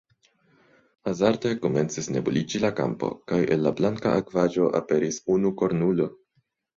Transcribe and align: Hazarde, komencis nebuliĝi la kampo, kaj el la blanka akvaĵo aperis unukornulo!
Hazarde, 1.09 1.49
komencis 1.65 2.07
nebuliĝi 2.15 2.61
la 2.63 2.71
kampo, 2.79 3.09
kaj 3.33 3.39
el 3.57 3.61
la 3.65 3.73
blanka 3.81 4.15
akvaĵo 4.23 4.71
aperis 4.81 5.21
unukornulo! 5.37 6.09